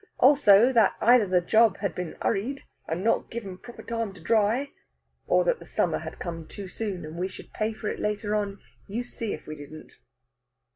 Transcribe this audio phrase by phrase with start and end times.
[0.17, 4.71] Also, that either the job had been 'urried, and not giv' proper time to dry,
[5.27, 8.33] or that the summer had come too soon, and we should pay for it later
[8.33, 9.99] on, you see if we didn't!